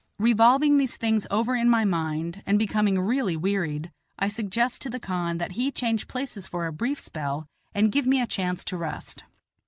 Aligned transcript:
Revolving 0.17 0.77
these 0.79 0.97
things 0.97 1.27
over 1.29 1.55
in 1.55 1.69
my 1.69 1.85
mind, 1.85 2.41
and 2.47 2.57
becoming 2.57 2.99
really 2.99 3.37
wearied, 3.37 3.91
I 4.17 4.29
suggest 4.29 4.81
to 4.81 4.89
the 4.89 4.99
khan 4.99 5.37
that 5.37 5.51
he 5.51 5.69
change 5.71 6.07
places 6.07 6.47
for 6.47 6.65
a 6.65 6.73
brief 6.73 6.99
spell 6.99 7.45
and 7.75 7.91
give 7.91 8.07
me 8.07 8.19
a 8.19 8.25
chance 8.25 8.63
to 8.63 8.77
rest. 8.77 9.21